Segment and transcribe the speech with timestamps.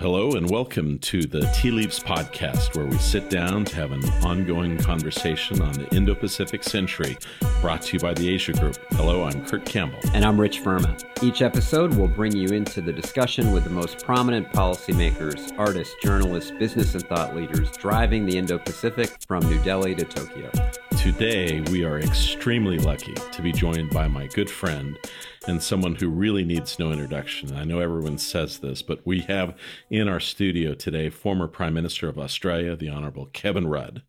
[0.00, 4.02] Hello and welcome to the Tea Leaves Podcast, where we sit down to have an
[4.24, 7.18] ongoing conversation on the Indo Pacific century,
[7.60, 8.78] brought to you by the Asia Group.
[8.92, 9.98] Hello, I'm Kurt Campbell.
[10.14, 10.98] And I'm Rich Verma.
[11.22, 16.50] Each episode will bring you into the discussion with the most prominent policymakers, artists, journalists,
[16.52, 20.50] business, and thought leaders driving the Indo Pacific from New Delhi to Tokyo.
[21.02, 24.98] Today, we are extremely lucky to be joined by my good friend
[25.48, 27.56] and someone who really needs no introduction.
[27.56, 29.56] I know everyone says this, but we have
[29.88, 34.02] in our studio today former Prime Minister of Australia, the Honorable Kevin Rudd.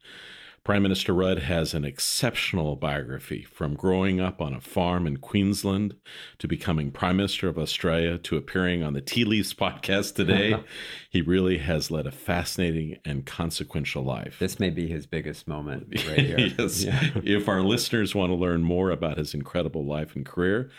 [0.64, 5.96] Prime Minister Rudd has an exceptional biography from growing up on a farm in Queensland
[6.38, 10.64] to becoming Prime Minister of Australia to appearing on the Tea Leaves podcast today.
[11.10, 14.38] he really has led a fascinating and consequential life.
[14.38, 16.38] This may be his biggest moment right here.
[16.38, 16.84] yes.
[16.84, 17.10] Yeah.
[17.24, 20.70] If our listeners want to learn more about his incredible life and career,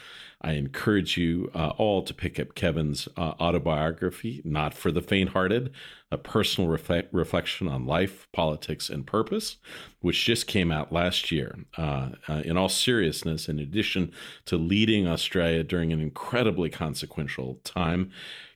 [0.43, 5.31] I encourage you uh, all to pick up Kevin's uh, autobiography, Not for the Faint
[5.31, 5.73] Hearted,
[6.11, 9.57] a personal reflection on life, politics, and purpose,
[10.01, 11.57] which just came out last year.
[11.79, 14.13] Uh, uh, in all seriousness, in addition
[14.47, 18.11] to leading Australia during an incredibly consequential time,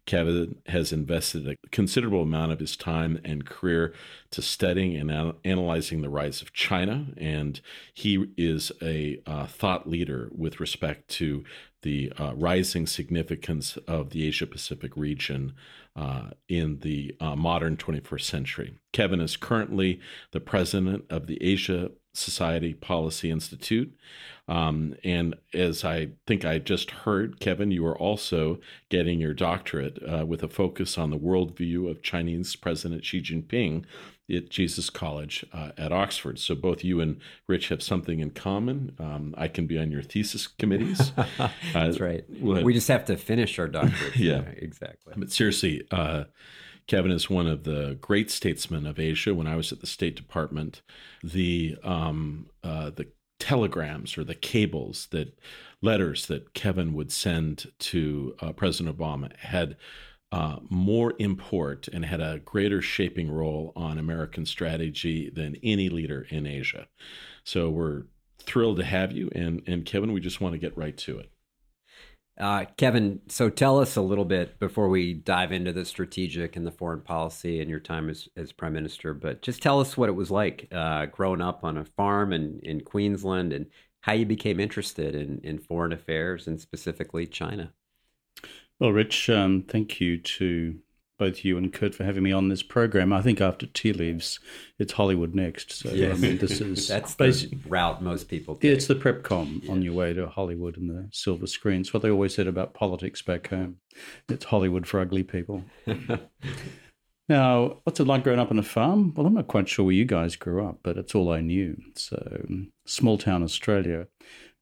[0.07, 3.93] Kevin has invested a considerable amount of his time and career
[4.31, 7.61] to studying and al- analyzing the rise of China, and
[7.93, 11.45] he is a uh, thought leader with respect to
[11.87, 15.53] the uh, rising significance of the Asia Pacific region
[15.95, 18.75] uh, in the uh, modern 21st century.
[18.93, 20.01] Kevin is currently
[20.33, 23.97] the president of the Asia Society Policy Institute.
[24.49, 30.01] Um, and as I think I just heard, Kevin, you are also getting your doctorate
[30.03, 33.85] uh, with a focus on the worldview of Chinese President Xi Jinping
[34.29, 36.39] at Jesus College uh, at Oxford.
[36.39, 38.95] So both you and Rich have something in common.
[38.99, 41.13] Um, I can be on your thesis committees.
[41.73, 42.25] That's uh, right.
[42.41, 44.17] we just have to finish our doctorate.
[44.17, 45.15] yeah, exactly.
[45.17, 46.25] But seriously, uh,
[46.87, 49.35] Kevin is one of the great statesmen of Asia.
[49.35, 50.83] When I was at the State Department,
[51.23, 53.09] the um, uh, the
[53.39, 55.39] telegrams or the cables that
[55.83, 59.77] letters that Kevin would send to uh, President Obama had
[60.33, 66.27] uh, more import and had a greater shaping role on American strategy than any leader
[66.31, 66.89] in Asia.
[67.45, 68.03] So we're
[68.39, 71.31] thrilled to have you, and and Kevin, we just want to get right to it.
[72.39, 76.67] Uh, Kevin, so tell us a little bit before we dive into the strategic and
[76.67, 80.11] the foreign policy and your time as, as prime minister, but just tell us what
[80.11, 83.67] it was like uh, growing up on a farm in, in Queensland and
[84.03, 87.73] how you became interested in, in foreign affairs and specifically China.
[88.79, 90.79] Well, Rich, um, thank you to
[91.19, 93.13] both you and Kurt for having me on this program.
[93.13, 94.39] I think after Tea Leaves,
[94.79, 95.73] it's Hollywood next.
[95.73, 96.17] So yes.
[96.17, 98.55] I mean, this is that's the route most people.
[98.55, 98.65] Take.
[98.65, 99.73] Yeah, it's the prepcom yeah.
[99.73, 101.81] on your way to Hollywood and the silver screen.
[101.81, 103.77] It's what they always said about politics back home.
[104.29, 105.65] It's Hollywood for ugly people.
[107.29, 109.15] now, what's it like growing up on a farm?
[109.15, 111.81] Well, I'm not quite sure where you guys grew up, but it's all I knew.
[111.95, 112.47] So,
[112.85, 114.09] small town Australia.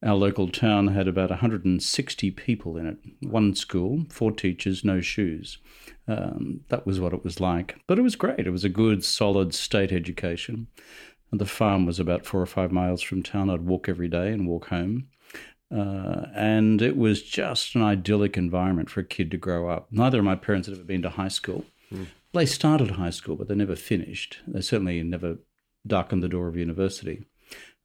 [0.05, 2.99] Our local town had about 160 people in it.
[3.27, 5.57] One school, four teachers, no shoes.
[6.07, 7.77] Um, that was what it was like.
[7.87, 8.47] But it was great.
[8.47, 10.67] It was a good, solid state education.
[11.31, 13.49] And the farm was about four or five miles from town.
[13.49, 15.09] I'd walk every day and walk home.
[15.75, 19.89] Uh, and it was just an idyllic environment for a kid to grow up.
[19.91, 21.65] Neither of my parents had ever been to high school.
[21.91, 22.09] Mm.
[22.35, 24.41] They started high school, but they never finished.
[24.47, 25.39] They certainly never
[25.87, 27.25] darkened the door of university.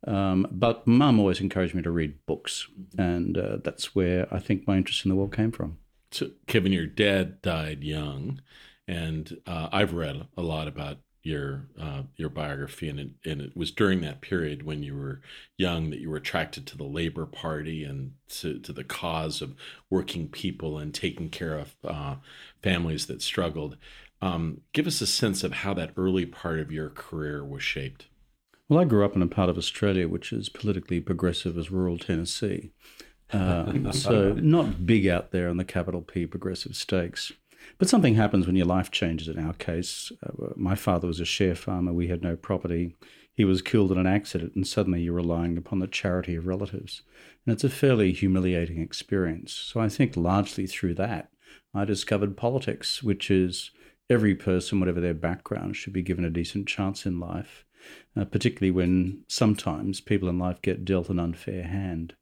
[0.08, 2.68] Um, but mum always encouraged me to read books,
[2.98, 5.78] and uh, that's where I think my interest in the world came from.
[6.12, 8.42] So, Kevin, your dad died young,
[8.88, 13.56] and uh, I've read a lot about your uh, your biography, and it, and it
[13.56, 15.22] was during that period when you were
[15.58, 19.56] young that you were attracted to the Labor Party and to, to the cause of
[19.90, 22.16] working people and taking care of uh,
[22.64, 23.78] families that struggled.
[24.22, 28.08] Um, give us a sense of how that early part of your career was shaped.
[28.70, 31.98] Well, I grew up in a part of Australia which is politically progressive as rural
[31.98, 32.72] Tennessee.
[33.34, 37.32] Uh, so not big out there on the capital P progressive stakes.
[37.80, 39.28] But something happens when your life changes.
[39.28, 41.92] In our case, uh, my father was a share farmer.
[41.92, 42.96] We had no property.
[43.34, 47.02] He was killed in an accident, and suddenly you're relying upon the charity of relatives.
[47.46, 49.54] And it's a fairly humiliating experience.
[49.54, 51.32] So I think largely through that,
[51.74, 53.72] I discovered politics, which is
[54.10, 57.66] every person, whatever their background, should be given a decent chance in life
[58.16, 62.16] uh, particularly when sometimes people in life get dealt an unfair hand.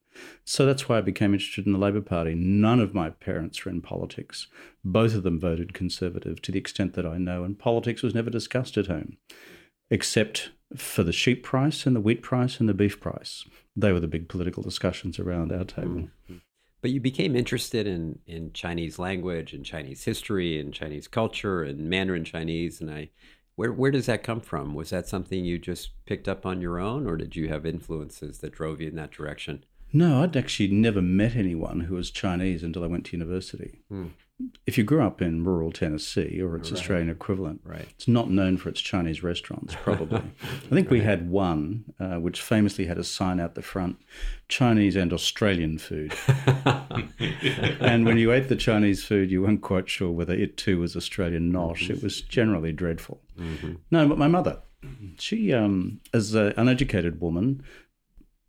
[0.46, 2.34] So that's why I became interested in the Labor Party.
[2.34, 4.48] None of my parents were in politics.
[4.84, 8.30] Both of them voted Conservative to the extent that I know, and politics was never
[8.30, 9.18] discussed at home,
[9.90, 13.46] except for the sheep price and the wheat price and the beef price.
[13.76, 16.10] They were the big political discussions around our table.
[16.30, 16.38] Mm-hmm.
[16.82, 21.90] but you became interested in in Chinese language and Chinese history and Chinese culture and
[21.90, 22.82] Mandarin Chinese.
[22.82, 23.10] And I,
[23.58, 24.74] where where does that come from?
[24.74, 28.38] Was that something you just picked up on your own, or did you have influences
[28.38, 29.66] that drove you in that direction?
[29.92, 33.80] No, I'd actually never met anyone who was Chinese until I went to university.
[33.90, 34.08] Hmm
[34.68, 36.78] if you grew up in rural Tennessee or its right.
[36.78, 37.88] Australian equivalent, right.
[37.90, 40.18] it's not known for its Chinese restaurants, probably.
[40.44, 40.92] I think right.
[40.92, 43.98] we had one uh, which famously had a sign out the front
[44.48, 46.14] Chinese and Australian food.
[47.80, 50.96] and when you ate the Chinese food, you weren't quite sure whether it too was
[50.96, 51.90] Australian nosh.
[51.90, 53.22] It was generally dreadful.
[53.38, 53.74] Mm-hmm.
[53.92, 54.62] No, but my mother,
[55.18, 57.64] she, um, as an uneducated woman,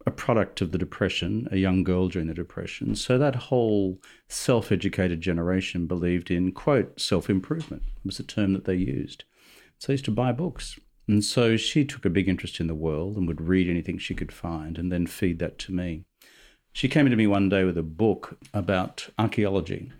[0.06, 2.94] a product of the Depression, a young girl during the Depression.
[2.94, 8.64] So that whole self educated generation believed in, quote, self improvement was the term that
[8.64, 9.25] they used.
[9.79, 10.79] So they used to buy books.
[11.06, 14.14] And so she took a big interest in the world and would read anything she
[14.14, 16.05] could find and then feed that to me.
[16.73, 19.90] She came into me one day with a book about archaeology.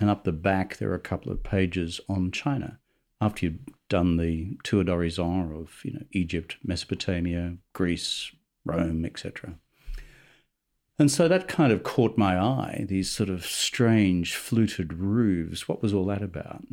[0.00, 2.78] And up the back, there are a couple of pages on China.
[3.20, 8.32] After you'd done the tour d'horizon of you know, Egypt, Mesopotamia, Greece,
[8.64, 9.56] Rome, etc.
[10.98, 15.68] And so that kind of caught my eye, these sort of strange fluted roofs.
[15.68, 16.64] What was all that about?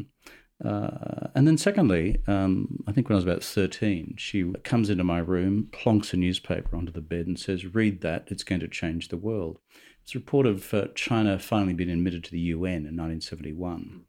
[0.63, 5.03] Uh, and then, secondly, um, I think when I was about 13, she comes into
[5.03, 8.67] my room, plonks a newspaper onto the bed, and says, Read that, it's going to
[8.69, 9.59] change the world.
[10.03, 14.05] It's a report of uh, China finally being admitted to the UN in 1971.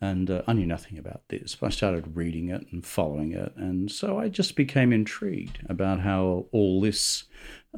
[0.00, 3.52] And uh, I knew nothing about this, but I started reading it and following it.
[3.56, 7.24] And so I just became intrigued about how all this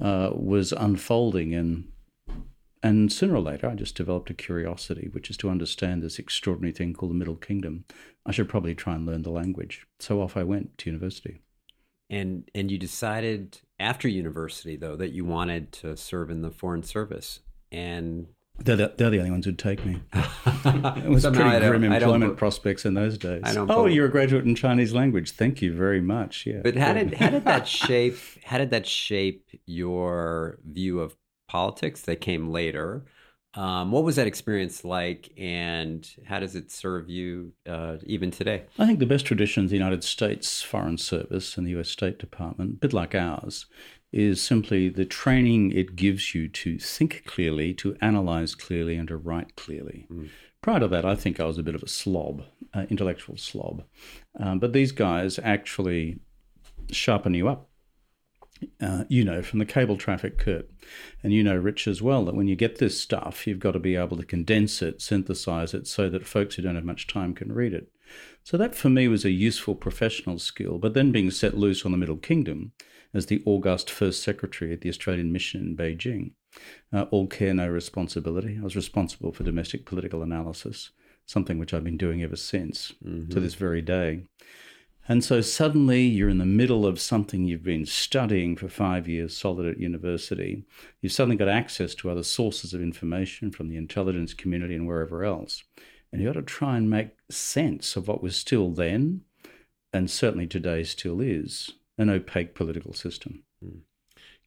[0.01, 1.53] uh, was unfolding.
[1.53, 1.89] And,
[2.81, 6.73] and sooner or later, I just developed a curiosity, which is to understand this extraordinary
[6.73, 7.87] thing called the Middle Kingdom.
[8.25, 9.87] I should probably try and learn the language.
[9.99, 11.41] So off I went to university.
[12.09, 16.85] And, and you decided after university, though, that you wanted to serve in the Foreign
[16.85, 17.41] Service.
[17.73, 18.29] And
[18.65, 20.01] they're the, they're the only ones who'd take me.
[20.15, 23.43] it was pretty grim employment prospects in those days.
[23.57, 25.33] oh, you're a graduate in Chinese language.
[25.33, 26.47] Thank you very much.
[26.47, 26.61] Yeah.
[26.63, 31.17] But how did how did that shape how did that shape your view of
[31.49, 33.05] politics that came later?
[33.55, 38.63] Um, what was that experience like, and how does it serve you uh, even today?
[38.79, 41.91] I think the best tradition of the United States Foreign Service and the U.S.
[41.91, 43.67] State Department, a bit like ours,
[44.13, 49.17] is simply the training it gives you to think clearly, to analyze clearly, and to
[49.17, 50.07] write clearly.
[50.13, 50.29] Mm.
[50.61, 52.45] Prior to that, I think I was a bit of a slob,
[52.75, 53.85] uh, intellectual slob.
[54.39, 56.21] Um, but these guys actually
[56.91, 57.69] sharpen you up.
[58.81, 60.71] Uh, you know from the cable traffic, Kurt,
[61.21, 63.81] and you know, Rich, as well, that when you get this stuff, you've got to
[63.81, 67.35] be able to condense it, synthesize it, so that folks who don't have much time
[67.35, 67.91] can read it.
[68.45, 70.79] So that for me was a useful professional skill.
[70.79, 72.71] But then being set loose on the Middle Kingdom,
[73.15, 76.33] as the august first secretary at the Australian mission in Beijing.
[76.93, 78.59] Uh, all care, no responsibility.
[78.61, 80.91] I was responsible for domestic political analysis,
[81.27, 83.31] something which I've been doing ever since mm-hmm.
[83.31, 84.25] to this very day.
[85.09, 89.37] And so suddenly you're in the middle of something you've been studying for five years
[89.37, 90.65] solid at university.
[91.01, 95.25] You've suddenly got access to other sources of information from the intelligence community and wherever
[95.25, 95.65] else.
[96.13, 99.23] And you've got to try and make sense of what was still then,
[99.93, 103.45] and certainly today still is, an opaque political system.
[103.63, 103.79] Hmm.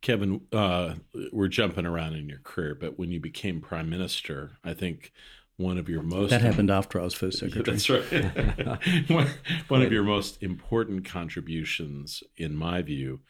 [0.01, 0.95] Kevin, uh,
[1.31, 5.12] we're jumping around in your career, but when you became prime minister, I think
[5.57, 7.64] one of your most that happened after I was first secretary.
[7.64, 9.09] That's right.
[9.09, 9.28] one,
[9.68, 13.21] one of your most important contributions, in my view,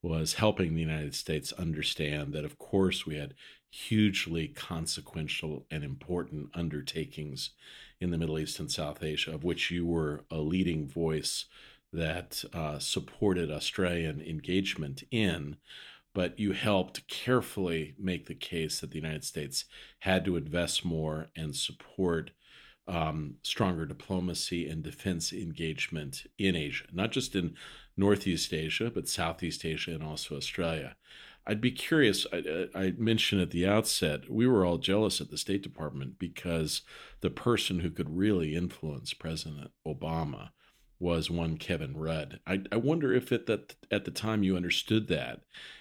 [0.00, 3.34] was helping the United States understand that, of course, we had
[3.70, 7.50] hugely consequential and important undertakings
[8.00, 11.46] in the Middle East and South Asia, of which you were a leading voice
[11.92, 15.56] that uh, supported Australian engagement in,
[16.14, 19.64] but you helped carefully make the case that the United States
[20.00, 22.30] had to invest more and support
[22.88, 27.54] um, stronger diplomacy and defense engagement in Asia, not just in
[27.96, 30.96] Northeast Asia, but Southeast Asia and also Australia.
[31.46, 32.26] I'd be curious.
[32.32, 36.82] I, I, mentioned at the outset, we were all jealous at the State Department because
[37.20, 40.50] the person who could really influence President Obama
[41.02, 42.38] was one Kevin Rudd.
[42.46, 45.40] I, I wonder if at that at the time you understood that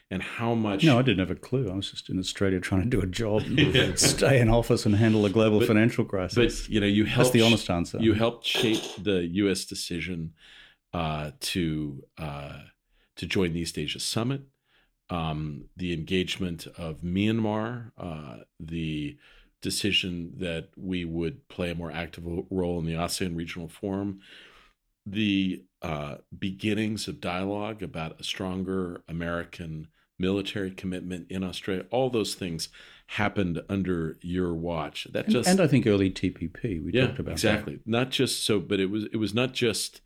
[0.10, 0.84] and how much.
[0.84, 1.70] No, I didn't have a clue.
[1.72, 3.44] I was just in Australia trying to do a job,
[3.98, 6.64] stay in office, and handle a global but, financial crisis.
[6.64, 7.34] But you know, you helped.
[7.34, 8.00] That's the honest answer.
[8.00, 9.66] You helped shape the U.S.
[9.66, 10.34] decision
[10.92, 12.60] uh, to uh,
[13.18, 14.42] to join the East Asia Summit,
[15.12, 19.18] um, the engagement of Myanmar, uh, the
[19.62, 24.20] decision that we would play a more active role in the ASEAN Regional Forum
[25.06, 29.88] the uh, beginnings of dialogue about a stronger American
[30.20, 31.86] military commitment in Australia.
[31.90, 32.70] All those things
[33.08, 35.08] happened under your watch.
[35.12, 36.84] That and, just and I think early TPP.
[36.84, 37.78] We yeah, talked about exactly.
[37.78, 37.88] That.
[37.88, 40.02] Not just so, but it was it was not just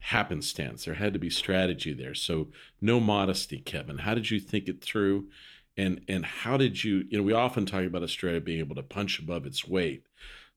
[0.00, 0.84] happenstance.
[0.84, 2.14] There had to be strategy there.
[2.14, 2.48] So
[2.80, 3.98] no modesty, Kevin.
[3.98, 5.28] How did you think it through?
[5.76, 8.82] And and how did you, you know, we often talk about Australia being able to
[8.82, 10.06] punch above its weight,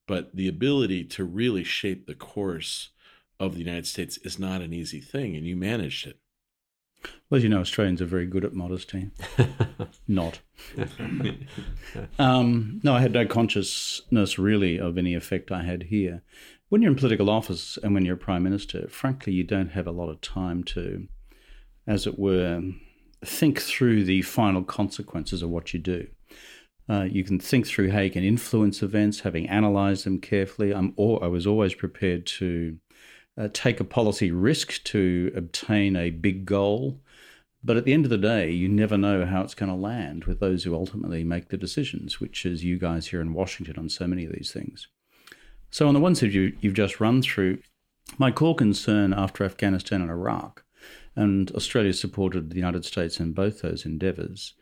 [0.08, 2.90] but the ability to really shape the course
[3.46, 6.18] of the United States is not an easy thing, and you managed it.
[7.30, 9.12] Well, as you know, Australians are very good at modesty.
[10.08, 10.40] Not.
[12.20, 16.22] um, no, I had no consciousness really of any effect I had here.
[16.70, 19.92] When you're in political office and when you're prime minister, frankly, you don't have a
[19.92, 21.08] lot of time to,
[21.86, 22.62] as it were,
[23.24, 26.08] think through the final consequences of what you do.
[26.90, 30.74] Uh, you can think through how you can influence events, having analysed them carefully.
[30.74, 32.78] I'm I was always prepared to
[33.38, 37.00] uh, take a policy risk to obtain a big goal.
[37.64, 40.26] But at the end of the day, you never know how it's going to land
[40.26, 43.90] with those who ultimately make the decisions, which is you guys here in Washington on
[43.90, 44.88] so many of these things.
[45.72, 47.60] So, on the one side, you, you've just run through,
[48.18, 50.64] my core concern after Afghanistan and Iraq,
[51.16, 54.54] and Australia supported the United States in both those endeavours,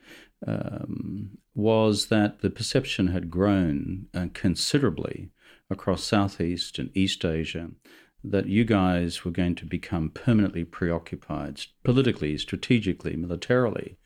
[0.46, 5.32] um, was that the perception had grown uh, considerably
[5.70, 7.72] across Southeast and East Asia
[8.24, 13.98] that you guys were going to become permanently preoccupied politically, strategically, militarily,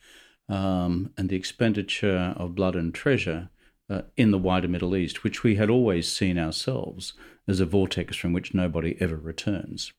[0.48, 3.50] um, and the expenditure of blood and treasure
[3.89, 7.13] uh, in the wider Middle East, which we had always seen ourselves
[7.48, 9.91] as a vortex from which nobody ever returns.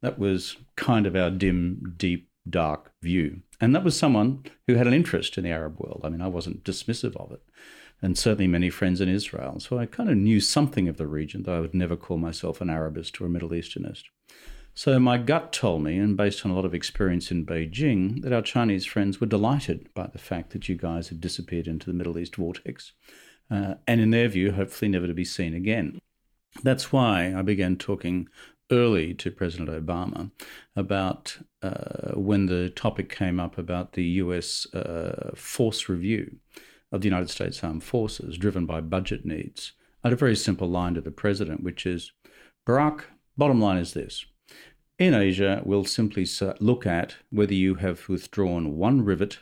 [0.00, 3.40] That was kind of our dim, deep, dark view.
[3.60, 6.02] And that was someone who had an interest in the Arab world.
[6.04, 7.42] I mean, I wasn't dismissive of it
[8.04, 9.58] and certainly many friends in Israel.
[9.60, 12.60] So I kind of knew something of the region, though I would never call myself
[12.60, 14.02] an Arabist or a Middle Easternist.
[14.74, 18.32] So my gut told me, and based on a lot of experience in Beijing, that
[18.32, 21.94] our Chinese friends were delighted by the fact that you guys had disappeared into the
[21.94, 22.92] Middle East vortex,
[23.50, 25.98] uh, and in their view, hopefully never to be seen again.
[26.62, 28.28] That's why I began talking
[28.70, 30.30] early to President Obama
[30.76, 36.36] about uh, when the topic came up about the US uh, force review
[36.94, 39.72] of the United States Armed Forces, driven by budget needs.
[40.04, 42.12] Had a very simple line to the president, which is
[42.64, 43.02] Barack,
[43.36, 44.24] bottom line is this.
[44.96, 46.24] In Asia, we'll simply
[46.60, 49.38] look at whether you have withdrawn one rivet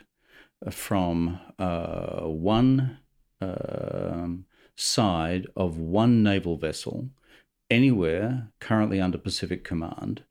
[0.65, 2.97] uh, from uh, one
[3.39, 4.27] uh,
[4.75, 7.09] side of one naval vessel
[7.69, 10.23] anywhere currently under Pacific Command.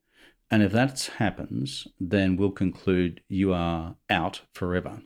[0.51, 5.03] And if that happens, then we'll conclude you are out forever.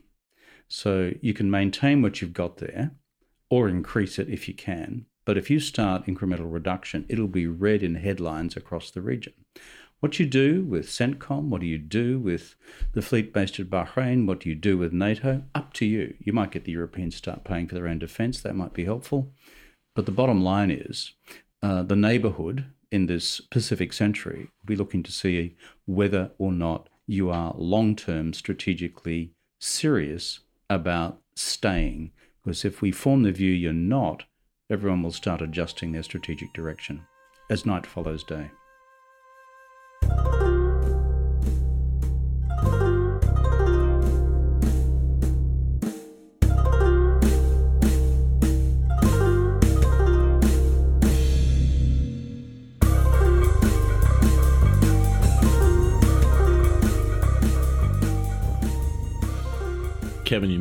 [0.68, 2.92] So you can maintain what you've got there
[3.50, 5.06] or increase it if you can.
[5.24, 9.34] But if you start incremental reduction, it'll be read in headlines across the region.
[10.00, 12.54] What you do with CENTCOM, what do you do with
[12.92, 16.14] the fleet based at Bahrain, what do you do with NATO, up to you.
[16.20, 18.84] You might get the Europeans to start paying for their own defence, that might be
[18.84, 19.32] helpful.
[19.96, 21.14] But the bottom line is
[21.62, 26.88] uh, the neighbourhood in this Pacific century will be looking to see whether or not
[27.06, 32.12] you are long term strategically serious about staying.
[32.44, 34.24] Because if we form the view you're not,
[34.70, 37.02] everyone will start adjusting their strategic direction
[37.50, 38.50] as night follows day.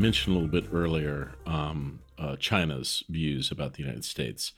[0.07, 4.53] Mentioned a little bit earlier um, uh, China's views about the United States.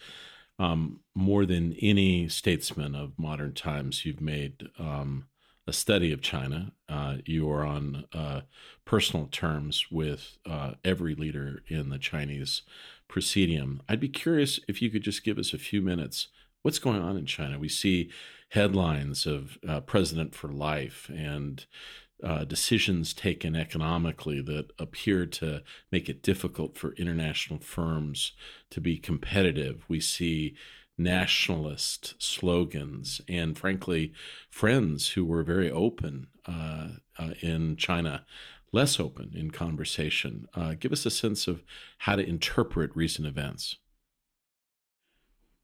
[0.59, 5.25] Um, more than any statesman of modern times, you've made um,
[5.65, 6.73] a study of China.
[6.87, 8.41] Uh, you are on uh,
[8.85, 12.61] personal terms with uh, every leader in the Chinese
[13.07, 13.81] presidium.
[13.89, 16.27] I'd be curious if you could just give us a few minutes.
[16.61, 17.57] What's going on in China?
[17.57, 18.11] We see
[18.49, 21.65] headlines of uh, President for Life and
[22.23, 28.33] uh, decisions taken economically that appear to make it difficult for international firms
[28.69, 29.85] to be competitive.
[29.87, 30.55] We see
[30.97, 34.13] nationalist slogans and, frankly,
[34.49, 38.25] friends who were very open uh, uh, in China,
[38.73, 40.45] less open in conversation.
[40.53, 41.63] Uh, give us a sense of
[41.99, 43.77] how to interpret recent events.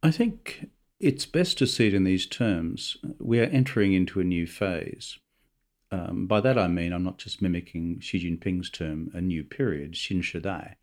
[0.01, 0.69] I think
[1.00, 2.95] it's best to see it in these terms.
[3.19, 5.19] We are entering into a new phase
[5.92, 9.94] um, by that I mean I'm not just mimicking Xi Jinping's term, a new period,
[9.94, 10.75] Xin Shidai.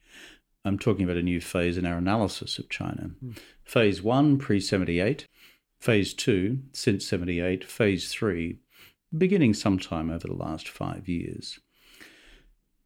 [0.65, 3.11] I'm talking about a new phase in our analysis of China.
[3.25, 3.39] Mm.
[3.65, 5.27] Phase one, pre 78,
[5.81, 8.59] phase two, since 78, phase three,
[9.17, 11.59] beginning sometime over the last five years.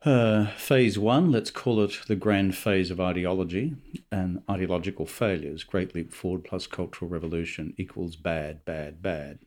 [0.03, 3.75] Uh, phase one, let's call it the grand phase of ideology
[4.13, 5.65] and ideological failures.
[5.65, 9.41] Great Leap Forward plus Cultural Revolution equals bad, bad, bad.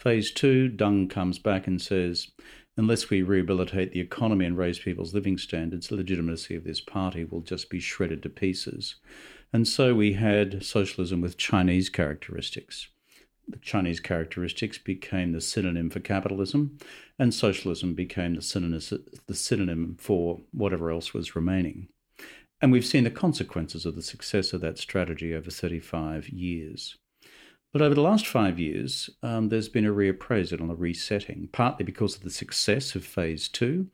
[0.00, 2.30] Phase two, Deng comes back and says,
[2.74, 7.22] unless we rehabilitate the economy and raise people's living standards, the legitimacy of this party
[7.22, 8.94] will just be shredded to pieces.
[9.52, 12.88] And so we had socialism with Chinese characteristics.
[13.46, 16.78] The Chinese characteristics became the synonym for capitalism,
[17.18, 18.80] and socialism became the synonym,
[19.26, 21.88] the synonym for whatever else was remaining.
[22.62, 26.96] And we've seen the consequences of the success of that strategy over 35 years.
[27.72, 31.84] But over the last five years, um, there's been a reappraisal and a resetting, partly
[31.84, 33.88] because of the success of phase two.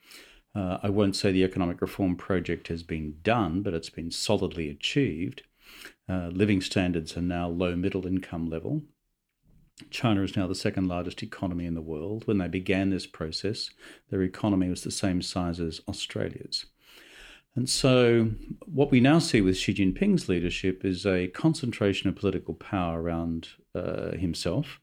[0.55, 4.71] Uh, I won't say the economic reform project has been done, but it's been solidly
[4.71, 5.43] achieved.
[6.09, 8.83] Uh, living standards are now low middle income level.
[9.91, 12.27] China is now the second largest economy in the world.
[12.27, 13.71] When they began this process,
[14.09, 16.65] their economy was the same size as Australia's.
[17.55, 18.31] And so,
[18.67, 23.49] what we now see with Xi Jinping's leadership is a concentration of political power around
[24.17, 24.81] himself.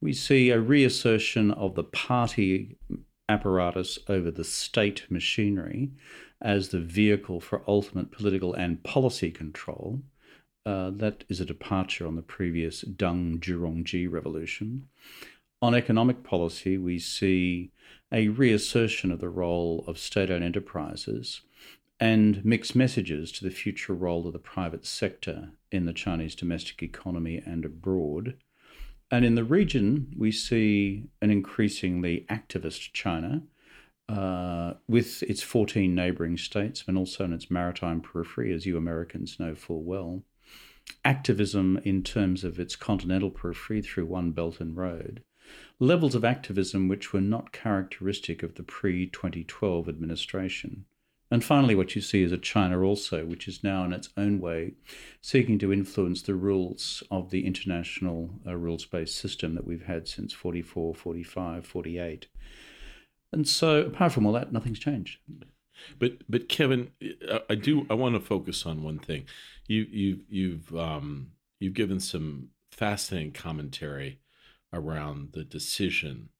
[0.00, 2.76] We see a reassertion of the party
[3.28, 5.90] apparatus over the state machinery
[6.40, 10.02] as the vehicle for ultimate political and policy control.
[10.64, 14.88] Uh, that is a departure on the previous Deng Zhu Rongji revolution.
[15.60, 17.72] On economic policy, we see
[18.12, 21.40] a reassertion of the role of state owned enterprises
[22.00, 26.82] and mixed messages to the future role of the private sector in the Chinese domestic
[26.82, 28.34] economy and abroad.
[29.10, 33.42] And in the region, we see an increasingly activist China
[34.08, 39.38] uh, with its 14 neighboring states and also in its maritime periphery, as you Americans
[39.40, 40.22] know full well.
[41.04, 45.22] Activism in terms of its continental periphery through One Belt and Road.
[45.78, 50.84] Levels of activism which were not characteristic of the pre 2012 administration.
[51.30, 54.40] And finally, what you see is a China also, which is now in its own
[54.40, 54.72] way
[55.20, 60.08] seeking to influence the rules of the international uh, rules based system that we've had
[60.08, 62.28] since 44, 45, 48.
[63.30, 65.18] And so, apart from all that, nothing's changed.
[65.98, 66.90] But, but Kevin,
[67.48, 67.86] I do.
[67.90, 69.26] I want to focus on one thing.
[69.66, 74.18] You, you, you've, um, you've given some fascinating commentary
[74.72, 76.30] around the decision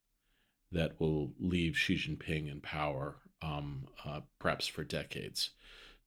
[0.73, 5.51] that will leave Xi Jinping in power um, uh, perhaps for decades.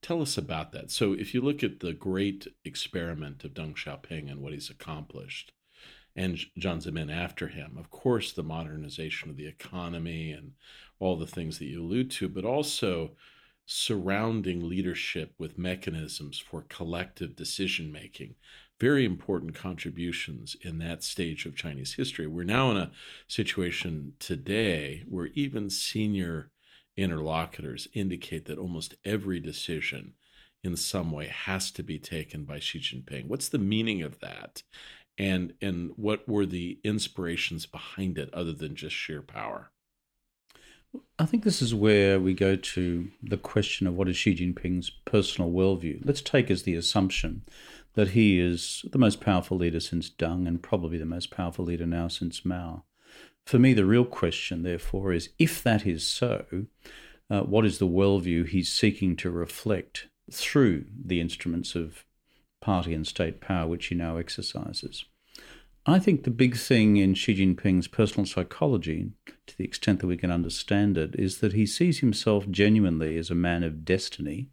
[0.01, 0.89] Tell us about that.
[0.89, 5.51] So, if you look at the great experiment of Deng Xiaoping and what he's accomplished,
[6.15, 10.53] and Jiang Zemin after him, of course, the modernization of the economy and
[10.99, 13.11] all the things that you allude to, but also
[13.65, 18.35] surrounding leadership with mechanisms for collective decision making.
[18.79, 22.27] Very important contributions in that stage of Chinese history.
[22.27, 22.91] We're now in a
[23.27, 26.51] situation today where even senior
[26.97, 30.13] interlocutors indicate that almost every decision
[30.63, 33.27] in some way has to be taken by Xi Jinping.
[33.27, 34.63] What's the meaning of that?
[35.17, 39.71] And and what were the inspirations behind it other than just sheer power?
[41.17, 44.89] I think this is where we go to the question of what is Xi Jinping's
[44.89, 46.01] personal worldview.
[46.03, 47.43] Let's take as the assumption
[47.93, 51.85] that he is the most powerful leader since Deng and probably the most powerful leader
[51.85, 52.83] now since Mao.
[53.45, 56.65] For me, the real question, therefore, is if that is so,
[57.29, 62.05] uh, what is the worldview he's seeking to reflect through the instruments of
[62.61, 65.05] party and state power which he now exercises?
[65.85, 69.13] I think the big thing in Xi Jinping's personal psychology,
[69.47, 73.31] to the extent that we can understand it, is that he sees himself genuinely as
[73.31, 74.49] a man of destiny.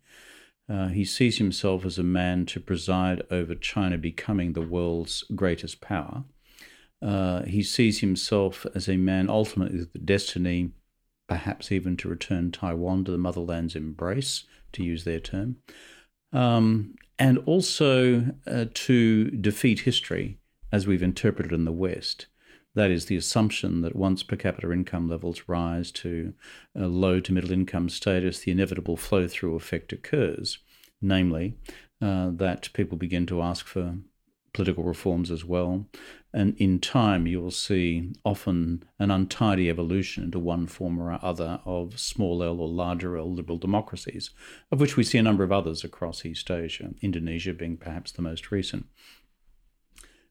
[0.70, 5.82] Uh, he sees himself as a man to preside over China becoming the world's greatest
[5.82, 6.24] power.
[7.00, 10.70] Uh, he sees himself as a man ultimately with the destiny,
[11.28, 15.56] perhaps even to return Taiwan to the motherland's embrace, to use their term,
[16.32, 20.38] um, and also uh, to defeat history
[20.72, 22.26] as we've interpreted in the West.
[22.74, 26.34] That is the assumption that once per capita income levels rise to
[26.74, 30.58] low to middle income status, the inevitable flow through effect occurs,
[31.00, 31.56] namely,
[32.00, 33.96] uh, that people begin to ask for
[34.58, 35.86] political reforms as well.
[36.34, 41.60] And in time, you will see often an untidy evolution into one form or other
[41.64, 44.30] of small L or larger L liberal democracies,
[44.72, 48.20] of which we see a number of others across East Asia, Indonesia being perhaps the
[48.20, 48.86] most recent.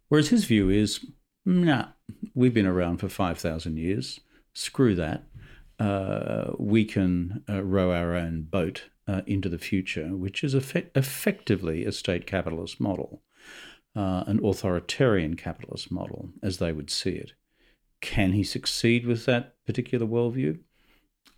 [0.09, 1.05] Whereas his view is,
[1.45, 1.85] nah,
[2.35, 4.19] we've been around for 5,000 years,
[4.53, 5.23] screw that.
[5.79, 10.97] Uh, we can uh, row our own boat uh, into the future, which is effect-
[10.97, 13.21] effectively a state capitalist model
[13.97, 17.33] uh, an authoritarian capitalist model as they would see it.
[17.99, 20.59] Can he succeed with that particular worldview?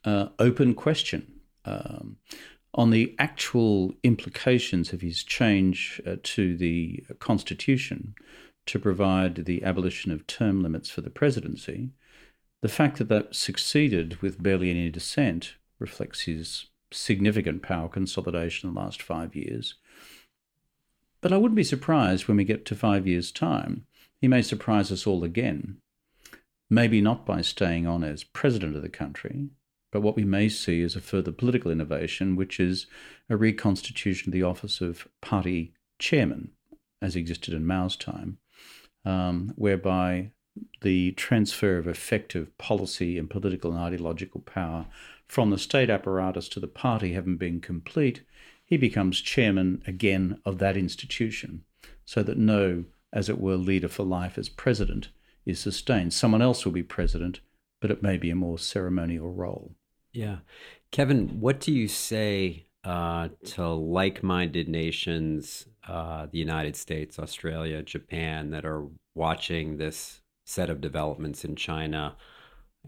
[0.03, 1.39] Uh, open question.
[1.63, 2.17] Um,
[2.73, 8.13] on the actual implications of his change uh, to the Constitution
[8.65, 11.91] to provide the abolition of term limits for the presidency,
[12.61, 18.75] the fact that that succeeded with barely any dissent reflects his significant power consolidation in
[18.75, 19.75] the last five years.
[21.21, 23.85] But I wouldn't be surprised when we get to five years' time.
[24.21, 25.77] He may surprise us all again.
[26.69, 29.49] Maybe not by staying on as president of the country,
[29.91, 32.85] but what we may see is a further political innovation, which is
[33.29, 36.51] a reconstitution of the office of party chairman,
[37.01, 38.37] as existed in Mao's time,
[39.03, 40.31] um, whereby
[40.81, 44.85] the transfer of effective policy and political and ideological power
[45.27, 48.23] from the state apparatus to the party having been complete,
[48.69, 51.63] he becomes chairman again of that institution,
[52.05, 55.09] so that no, as it were, leader for life as president
[55.43, 56.13] is sustained.
[56.13, 57.39] Someone else will be president,
[57.81, 59.73] but it may be a more ceremonial role.
[60.13, 60.37] Yeah.
[60.91, 67.81] Kevin, what do you say uh, to like minded nations, uh, the United States, Australia,
[67.81, 72.15] Japan, that are watching this set of developments in China?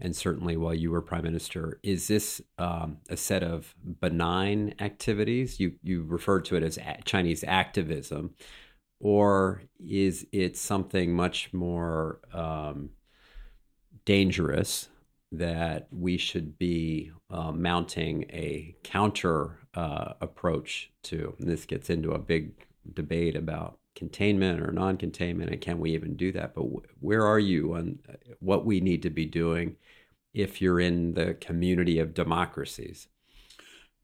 [0.00, 5.60] And certainly while you were prime minister, is this um, a set of benign activities?
[5.60, 8.34] You, you referred to it as Chinese activism,
[9.00, 12.90] or is it something much more um,
[14.04, 14.88] dangerous
[15.32, 21.34] that we should be uh, mounting a counter uh, approach to.
[21.38, 25.92] And this gets into a big debate about containment or non containment, and can we
[25.92, 26.54] even do that?
[26.54, 27.98] But w- where are you on
[28.40, 29.76] what we need to be doing
[30.34, 33.08] if you're in the community of democracies?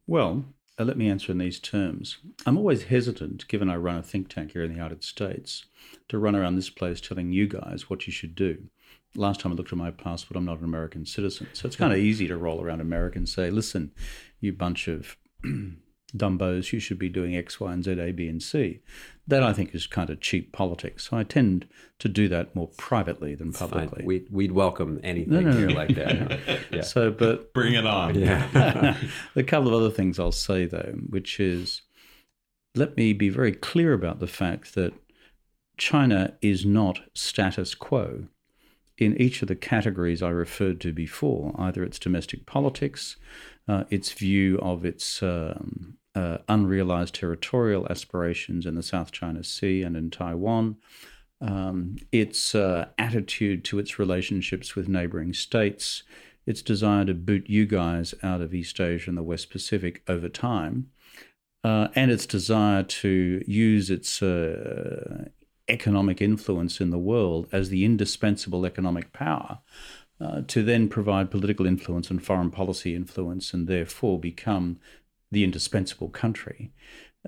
[0.07, 0.44] Well,
[0.79, 2.18] uh, let me answer in these terms.
[2.46, 5.64] I'm always hesitant, given I run a think tank here in the United States,
[6.09, 8.68] to run around this place telling you guys what you should do
[9.14, 11.48] last time I looked at my passport, I'm not an American citizen.
[11.53, 13.92] So it's kind of easy to roll around America and say, listen,
[14.40, 15.16] you bunch of
[16.16, 18.81] dumbos, you should be doing X, Y, and Z, A, B, and C.
[19.27, 21.09] That I think is kind of cheap politics.
[21.09, 21.66] So I tend
[21.99, 24.05] to do that more privately than it's publicly.
[24.05, 25.75] We, we'd welcome anything no, no, here no.
[25.75, 26.40] like that.
[26.73, 26.81] yeah.
[26.81, 28.14] So, but bring it on.
[28.14, 28.97] Yeah.
[29.37, 31.83] a couple of other things I'll say though, which is,
[32.75, 34.94] let me be very clear about the fact that
[35.77, 38.29] China is not status quo
[38.97, 43.16] in each of the categories I referred to before, either its domestic politics,
[43.69, 49.83] uh, its view of its um, uh, unrealized territorial aspirations in the South China Sea
[49.83, 50.77] and in Taiwan,
[51.41, 56.03] um, its uh, attitude to its relationships with neighboring states,
[56.47, 60.29] its desire to boot you guys out of East Asia and the West Pacific over
[60.29, 60.89] time,
[61.63, 65.27] uh, and its desire to use its uh,
[65.69, 69.59] economic influence in the world as the indispensable economic power
[70.21, 74.79] uh, to then provide political influence and foreign policy influence and therefore become
[75.31, 76.73] the indispensable country.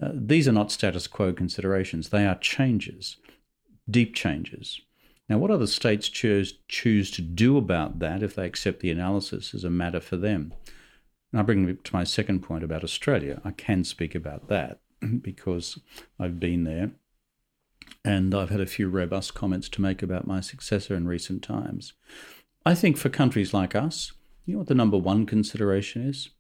[0.01, 3.17] Uh, these are not status quo considerations, they are changes,
[3.89, 4.81] deep changes.
[5.29, 9.55] Now, what other states choose, choose to do about that if they accept the analysis
[9.55, 10.53] is a matter for them.
[11.33, 13.41] And I bring me to my second point about Australia.
[13.45, 14.81] I can speak about that
[15.23, 15.79] because
[16.19, 16.91] I've been there
[18.05, 21.93] and I've had a few robust comments to make about my successor in recent times.
[22.71, 24.13] I think for countries like us,
[24.47, 26.31] you know what the number one consideration is?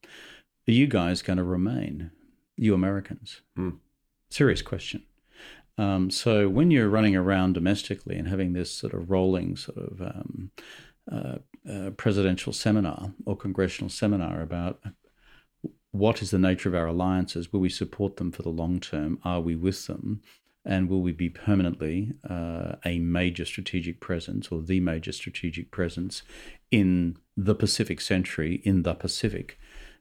[0.68, 2.12] Are you guys going to remain?
[2.56, 3.40] You Americans?
[3.58, 3.78] Mm.
[4.30, 5.02] Serious question.
[5.76, 10.00] Um, so when you're running around domestically and having this sort of rolling sort of
[10.00, 10.52] um,
[11.10, 11.38] uh,
[11.68, 14.78] uh, presidential seminar or congressional seminar about
[15.90, 19.18] what is the nature of our alliances, will we support them for the long term?
[19.24, 20.22] Are we with them?
[20.64, 26.22] And will we be permanently uh, a major strategic presence or the major strategic presence
[26.70, 29.58] in the Pacific century, in the Pacific?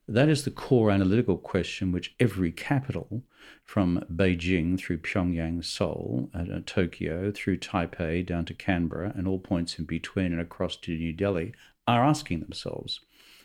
[0.08, 3.24] That is the core analytical question which every capital,
[3.64, 9.78] from Beijing through Pyongyang, Seoul, uh, Tokyo, through Taipei down to Canberra, and all points
[9.78, 11.54] in between and across to New Delhi,
[11.88, 13.02] are asking themselves.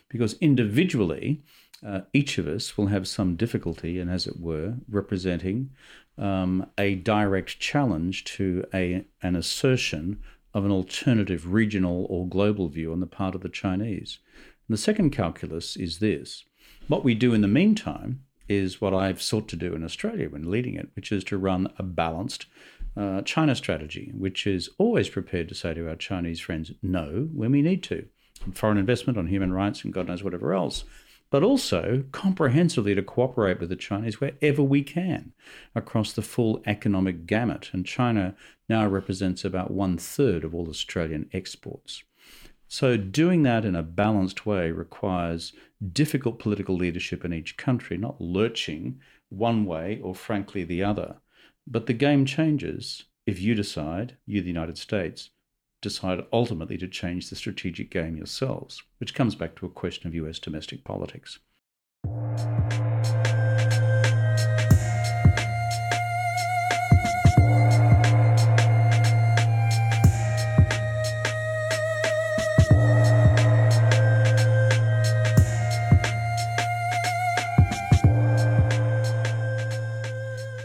[0.09, 1.43] Because individually,
[1.85, 5.71] uh, each of us will have some difficulty in, as it were, representing
[6.17, 10.21] um, a direct challenge to a, an assertion
[10.53, 14.19] of an alternative regional or global view on the part of the Chinese.
[14.67, 16.45] And the second calculus is this
[16.87, 20.51] what we do in the meantime is what I've sought to do in Australia when
[20.51, 22.45] leading it, which is to run a balanced
[22.95, 27.51] uh, China strategy, which is always prepared to say to our Chinese friends, no, when
[27.51, 28.05] we need to,
[28.45, 30.85] on foreign investment, on human rights, and God knows whatever else
[31.29, 35.33] but also comprehensively to cooperate with the Chinese wherever we can
[35.73, 37.69] across the full economic gamut.
[37.73, 38.35] And China
[38.69, 42.03] now represents about one third of all Australian exports.
[42.67, 45.53] So, doing that in a balanced way requires
[45.93, 51.17] difficult political leadership in each country, not lurching one way or frankly the other.
[51.67, 55.31] But the game changes if you decide, you, the United States,
[55.85, 60.15] decide ultimately to change the strategic game yourselves, which comes back to a question of
[60.15, 61.37] US domestic politics.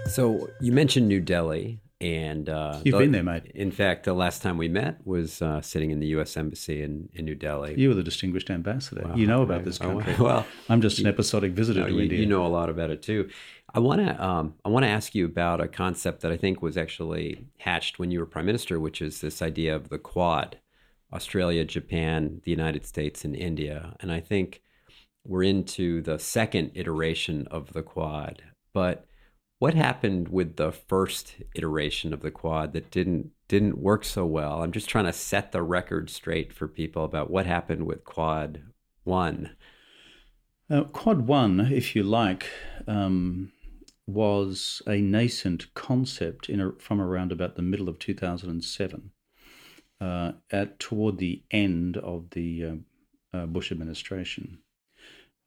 [0.08, 3.50] So you mentioned New Delhi, and uh, You've the- been there, mate.
[3.54, 6.36] In fact, the last time we met was uh, sitting in the U.S.
[6.36, 7.74] Embassy in, in New Delhi.
[7.78, 9.10] You were the distinguished ambassador.
[9.14, 10.14] You know about this Oh, country.
[10.18, 12.18] well, I'm just an episodic visitor No, to you, India.
[12.18, 13.28] you know a lot about it too.
[13.72, 16.62] I want to um, I want to ask you about a concept that I think
[16.62, 20.56] was actually hatched when you were prime minister, which is this idea of the Quad:
[21.12, 23.94] Australia, Japan, the United States, and India.
[24.00, 24.62] And I think
[25.26, 28.42] we're into the second iteration of the Quad.
[28.72, 29.06] But
[29.60, 34.62] what happened with the first iteration of the Quad that didn't didn't work so well?
[34.62, 38.62] I'm just trying to set the record straight for people about what happened with Quad
[39.04, 39.50] One.
[40.70, 42.46] Uh, Quad 1, if you like,
[42.86, 43.52] um,
[44.06, 49.10] was a nascent concept a, from around about the middle of 2007,
[50.00, 54.58] uh, at toward the end of the uh, uh, Bush administration.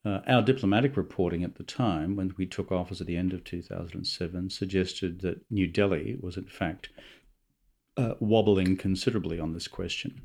[0.05, 3.43] Uh, our diplomatic reporting at the time, when we took office at the end of
[3.43, 6.89] 2007, suggested that New Delhi was in fact
[7.95, 10.21] uh, wobbling considerably on this question.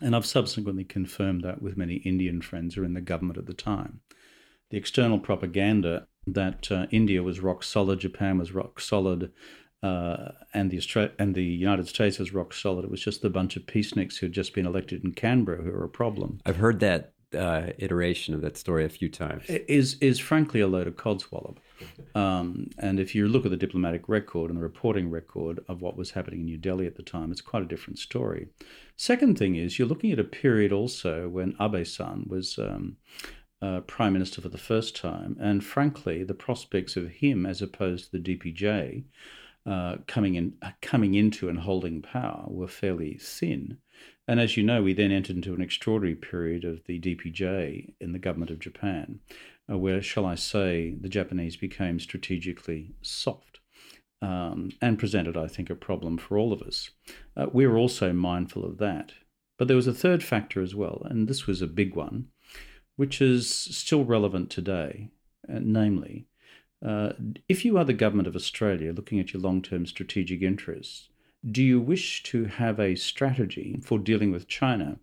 [0.00, 3.46] And I've subsequently confirmed that with many Indian friends who were in the government at
[3.46, 4.00] the time.
[4.70, 9.32] The external propaganda that uh, India was rock solid, Japan was rock solid,
[9.82, 12.84] uh, and the Austra- and the United States was rock solid.
[12.84, 15.70] It was just a bunch of peaceniks who had just been elected in Canberra who
[15.70, 16.40] were a problem.
[16.46, 19.44] I've heard that uh, iteration of that story a few times.
[19.48, 21.56] Is is frankly a load of codswallop.
[22.14, 25.96] Um, and if you look at the diplomatic record and the reporting record of what
[25.96, 28.48] was happening in New Delhi at the time, it's quite a different story.
[28.96, 32.96] Second thing is you're looking at a period also when Abe-san was um,
[33.60, 38.10] uh, prime minister for the first time, and frankly, the prospects of him as opposed
[38.10, 39.04] to the DPJ
[39.64, 43.78] uh, coming in, coming into and holding power were fairly thin.
[44.28, 48.12] And as you know, we then entered into an extraordinary period of the DPJ in
[48.12, 49.20] the government of Japan,
[49.70, 53.60] uh, where, shall I say, the Japanese became strategically soft
[54.20, 56.90] um, and presented, I think, a problem for all of us.
[57.36, 59.12] Uh, we were also mindful of that.
[59.58, 62.28] But there was a third factor as well, and this was a big one,
[62.96, 65.10] which is still relevant today,
[65.48, 66.26] uh, namely,
[66.84, 67.12] uh,
[67.48, 71.08] if you are the government of Australia looking at your long term strategic interests,
[71.50, 74.98] do you wish to have a strategy for dealing with China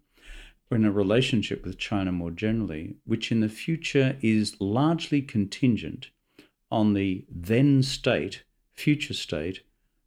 [0.72, 6.12] or in a relationship with China more generally, which in the future is largely contingent
[6.72, 9.64] on the then state, future state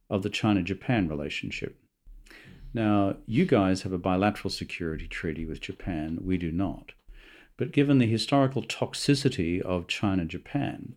[0.09, 1.77] of the China Japan relationship?
[2.73, 6.93] Now, you guys have a bilateral security treaty with Japan, we do not.
[7.57, 10.95] But given the historical toxicity of China Japan,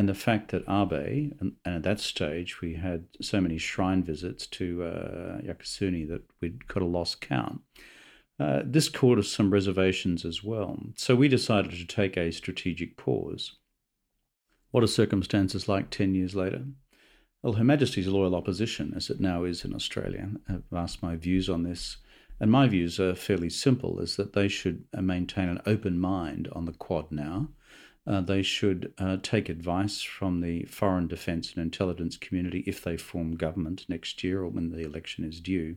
[0.00, 4.02] and the fact that Abe, and, and, at that stage we had so many shrine
[4.02, 7.60] visits to uh, Yasukuni that we'd got a lost count,
[8.38, 10.78] uh, this caused us some reservations as well.
[10.96, 13.58] So we decided to take a strategic pause.
[14.70, 16.64] What are circumstances like 10 years later?
[17.42, 21.50] Well, Her Majesty's loyal opposition, as it now is in Australia, have asked my views
[21.50, 21.98] on this.
[22.40, 26.64] And my views are fairly simple, is that they should maintain an open mind on
[26.64, 27.50] the Quad now.
[28.06, 32.96] Uh, they should uh, take advice from the foreign defence and intelligence community if they
[32.96, 35.76] form government next year or when the election is due,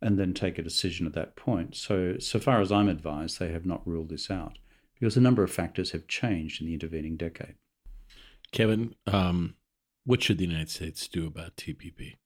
[0.00, 1.74] and then take a decision at that point.
[1.74, 4.58] So, so far as I'm advised, they have not ruled this out
[4.94, 7.54] because a number of factors have changed in the intervening decade.
[8.52, 9.54] Kevin, um,
[10.04, 12.16] what should the United States do about TPP?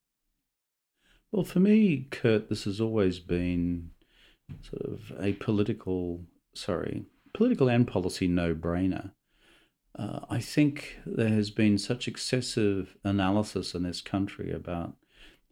[1.32, 3.90] Well, for me, Kurt, this has always been
[4.60, 6.20] sort of a political,
[6.54, 9.12] sorry, political and policy no brainer.
[9.98, 14.94] Uh, I think there has been such excessive analysis in this country about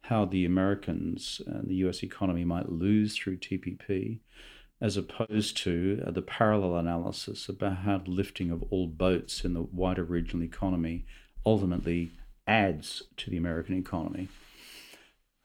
[0.03, 4.21] how the Americans and the US economy might lose through TPP,
[4.81, 9.63] as opposed to uh, the parallel analysis about how lifting of all boats in the
[9.63, 11.05] wider regional economy
[11.45, 12.11] ultimately
[12.47, 14.29] adds to the American economy.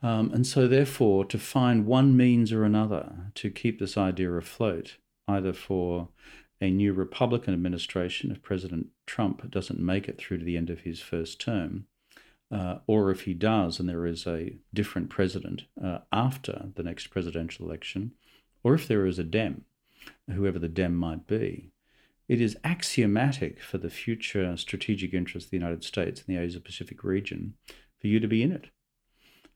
[0.02, 4.98] Um, and so, therefore, to find one means or another to keep this idea afloat,
[5.28, 6.10] either for
[6.62, 10.82] a new Republican administration if President Trump doesn't make it through to the end of
[10.82, 11.86] his first term,
[12.52, 17.08] uh, or if he does and there is a different president uh, after the next
[17.08, 18.12] presidential election,
[18.64, 19.66] or if there is a Dem,
[20.32, 21.72] whoever the Dem might be,
[22.28, 26.60] it is axiomatic for the future strategic interests of the United States in the Asia
[26.60, 27.54] Pacific region
[28.00, 28.70] for you to be in it.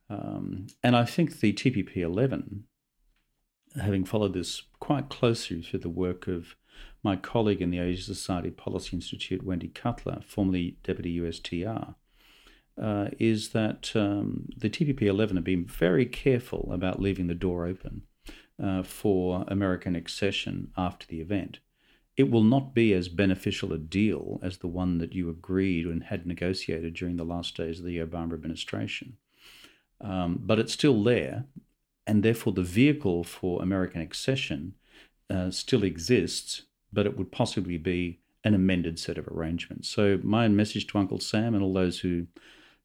[0.10, 2.66] Um, and I think the TPP 11,
[3.76, 6.56] having followed this quite closely through the work of
[7.04, 11.96] my colleague in the Asia Society Policy Institute, Wendy Cutler, formerly Deputy USTR,
[12.82, 17.66] uh, is that um, the TPP 11 have been very careful about leaving the door
[17.66, 18.04] open
[18.62, 21.60] uh, for American accession after the event.
[22.18, 26.04] It will not be as beneficial a deal as the one that you agreed and
[26.04, 29.16] had negotiated during the last days of the Obama administration.
[30.02, 31.46] Um, but it's still there,
[32.06, 34.74] and therefore the vehicle for American accession
[35.30, 39.90] uh, still exists, but it would possibly be an amended set of arrangements.
[39.90, 42.28] So, my message to Uncle Sam and all those who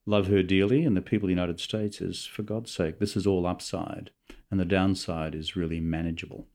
[0.06, 3.16] love her dearly and the people of the United States is for God's sake, this
[3.16, 4.10] is all upside,
[4.50, 6.46] and the downside is really manageable.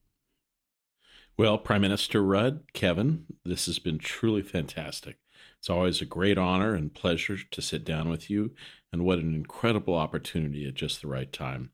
[1.37, 5.17] Well, Prime Minister Rudd, Kevin, this has been truly fantastic.
[5.57, 8.51] It's always a great honor and pleasure to sit down with you,
[8.91, 11.71] and what an incredible opportunity at just the right time.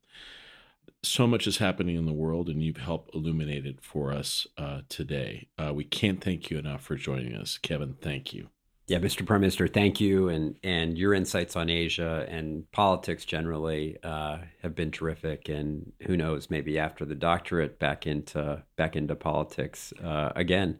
[1.05, 4.81] So much is happening in the world, and you've helped illuminate it for us uh,
[4.89, 5.47] today.
[5.57, 7.59] Uh, we can't thank you enough for joining us.
[7.59, 8.49] Kevin, thank you.
[8.87, 9.25] Yeah, Mr.
[9.25, 14.75] Prime Minister, thank you, and and your insights on Asia and politics generally uh, have
[14.75, 15.49] been terrific.
[15.49, 20.79] And who knows, maybe after the doctorate, back into back into politics uh, again.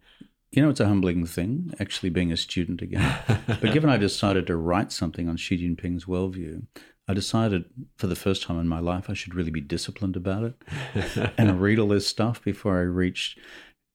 [0.55, 3.17] You know, it's a humbling thing actually being a student again.
[3.47, 6.63] but given I decided to write something on Xi Jinping's worldview,
[7.09, 7.65] I decided
[7.97, 11.61] for the first time in my life I should really be disciplined about it and
[11.61, 13.37] read all this stuff before I reached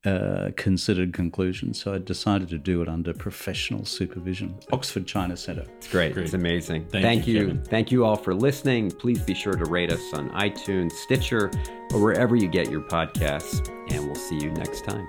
[0.05, 1.75] uh, considered conclusion.
[1.75, 4.59] So I decided to do it under professional supervision.
[4.73, 5.65] Oxford China Center.
[5.79, 6.13] It's great.
[6.13, 6.25] Great.
[6.25, 6.89] It's amazing.
[6.89, 7.63] Thank Thank, you, you.
[7.65, 8.91] Thank you all for listening.
[8.91, 11.51] Please be sure to rate us on iTunes, Stitcher,
[11.93, 13.69] or wherever you get your podcasts.
[13.91, 15.07] And we'll see you next time.